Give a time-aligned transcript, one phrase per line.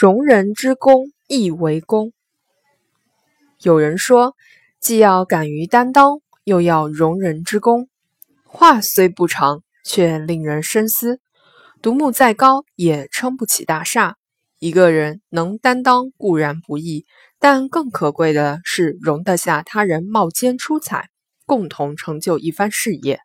[0.00, 2.12] 容人之功亦为功。
[3.60, 4.36] 有人说，
[4.78, 7.88] 既要敢于担当，又要容人之功。
[8.44, 11.18] 话虽不长，却令人深思。
[11.82, 14.14] 独木再高，也撑不起大厦。
[14.60, 17.04] 一个人能担当固然不易，
[17.40, 21.08] 但更可贵的是容得下他人冒尖出彩，
[21.44, 23.18] 共同成就一番事业。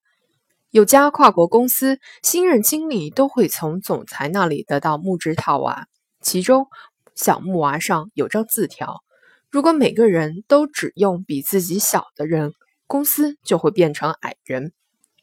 [0.71, 5.86] 有家跨国公司新任经理都会从总裁那里得到木质套娃，
[6.24, 6.68] 其中
[7.16, 9.04] 小木娃上有张字条：
[9.52, 12.54] 如果每个人都只用比自己小的人，
[12.88, 14.72] 公司就会变成矮人；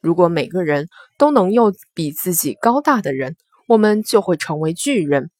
[0.00, 3.36] 如果每个人都能用比自己高大的人，
[3.66, 5.30] 我们就会成为巨人。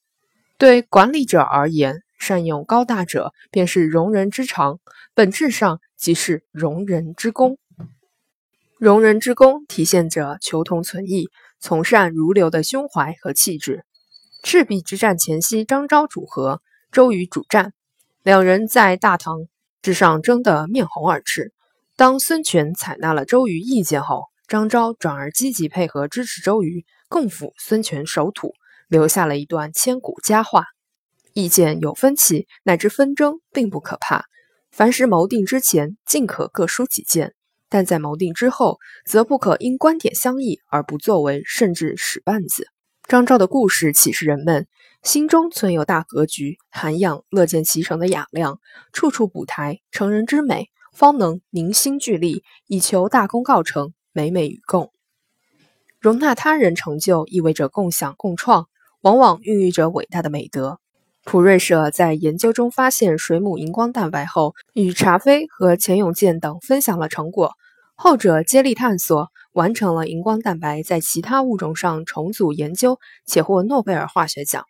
[0.59, 4.81] 对管理者而言，善用高大者便是容人之长，
[5.15, 7.59] 本质上即是容人之功。
[8.79, 11.29] 容人之功体现着求同存异、
[11.61, 13.85] 从善如流的胸怀和气质。
[14.43, 17.73] 赤壁之战前夕，张昭主和，周瑜主战，
[18.23, 19.47] 两人在大堂
[19.83, 21.53] 之上争得面红耳赤。
[21.97, 28.55] 当孙权采纳了周瑜意见后，张昭转而积极配合支持周瑜，共辅孙权守土。
[28.89, 30.65] 留下了一段千古佳话：
[31.33, 34.25] 意见有分歧乃至纷争，并不可怕。
[34.73, 37.29] 凡事谋定之前，尽可各抒己见；
[37.69, 42.67] 但在谋定之后，则不可因观点相异而不作为，甚至使绊子。
[43.11, 44.69] 张昭的故事启示人们：
[45.03, 48.61] 心中存有大格局，涵养乐见其成的雅量，
[48.93, 54.93] 处处补台成人之美，方能凝心聚力，以求大功告成，美美与共。
[55.99, 58.69] 容纳他人成就，意味着共享共创。
[59.01, 60.79] 往往孕育着伟大的美德。
[61.25, 67.55] 普瑞舍在研究中发现水母荧光蛋白后，与查菲和钱永健等分享了成果。
[67.97, 74.65] 后者接力探索，完成了荧光蛋白在其他物种上重组研究，且获诺贝尔化学奖。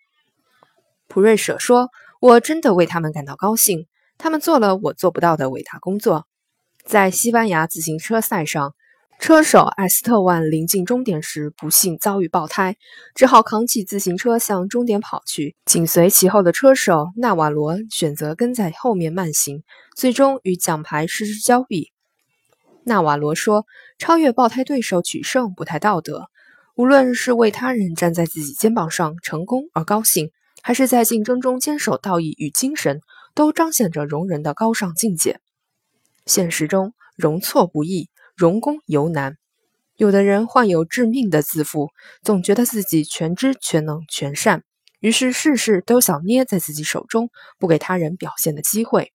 [1.08, 3.86] 普瑞舍说：“我真的为他们感到高兴，
[4.18, 6.26] 他们做了我做不到的伟大工作。”
[6.84, 8.74] 在西班牙自行车赛上。
[9.22, 12.78] 车手艾斯特万临近终点时，不幸遭遇爆胎，
[13.14, 15.56] 只好扛起自行车向终点跑去。
[15.66, 19.62] 紧随其后的车手纳瓦罗选择跟在后面慢行，
[19.94, 21.92] 最终与奖牌失之交臂。
[22.84, 23.66] 纳瓦罗说
[23.98, 26.28] ：“超越爆胎对手取胜不太道德。
[26.74, 30.30] 无论是为他人站在自己肩膀上成功而高兴，
[30.62, 33.00] 还是在竞争中坚守道义与精神，
[33.34, 35.40] 都彰显着容人的高尚境界。
[36.26, 39.36] 现实中，容错不易。”容功尤难，
[39.96, 41.90] 有的人患有致命的自负，
[42.22, 44.62] 总觉得自己全知全能全善，
[45.00, 49.12] 于是事事都想捏在自己手中，不给他人表现的机会。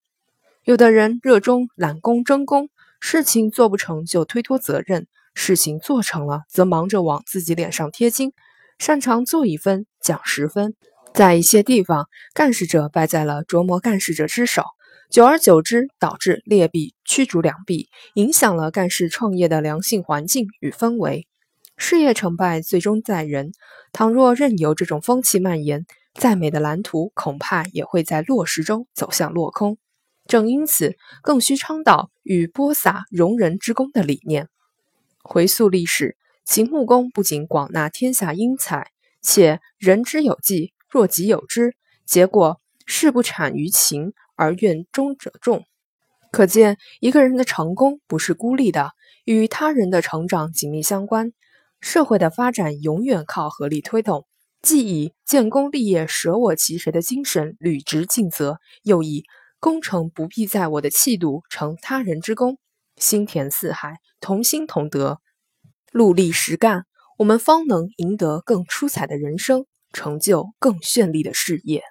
[0.64, 2.70] 有的人热衷揽功争功，
[3.00, 8.34] 事情做不成就推脱责任，事情做成了则忙着往自己脸上贴金，
[8.80, 10.74] 擅长做一分讲十分，
[11.14, 14.64] 在一些地方，干事者败在了琢磨干事者之手。
[15.12, 21.28] 久而久之，导致劣币驱逐良币，影响了干事创业的良性环境与氛围。
[21.78, 23.52] 事业成败最终在人，
[23.94, 25.86] 倘若任由这种风气蔓延，
[26.16, 29.78] 再美的蓝图恐怕也会在落实中走向落空。
[30.28, 34.50] 正因此，更需倡导与播撒容人之功的理念。
[35.24, 38.92] 回溯历史，秦穆公不仅广纳天下英才，
[39.22, 41.76] 且人之有技，若己有之，
[42.06, 44.14] 结果事不产于秦。
[44.38, 45.64] 而愿中者众，
[46.30, 48.92] 可见一个人的成功不是孤立的，
[49.24, 51.32] 与他人的成长紧密相关。
[51.80, 54.28] 社会的发展永远靠合力推动，
[54.62, 59.24] 既以建功立业、舍我其谁的精神履职尽责，又以
[59.60, 62.58] 功成不必在我的气度成他人之功，
[62.98, 65.20] 心田四海，同心同德，
[65.92, 66.86] 戮力实干，
[67.18, 71.84] 我们方能赢得更出彩的人生，成就更绚丽的事业。